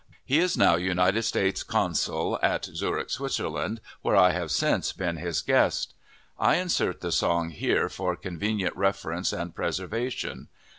He 0.25 0.39
is 0.39 0.57
now 0.57 0.77
United 0.77 1.21
States 1.25 1.61
consul 1.61 2.39
at 2.41 2.65
Zurich, 2.65 3.11
Switzerland, 3.11 3.81
where 4.01 4.15
I 4.15 4.31
have 4.31 4.49
since 4.49 4.93
been 4.93 5.17
his 5.17 5.41
guest. 5.43 5.93
I 6.39 6.55
insert 6.55 7.01
the 7.01 7.11
song 7.11 7.51
here 7.51 7.87
for 7.87 8.15
convenient 8.15 8.75
reference 8.75 9.31
and 9.31 9.53
preservation. 9.53 10.47